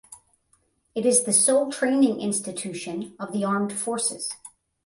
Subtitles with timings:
[0.95, 4.33] It is the sole training institution of the armed forces.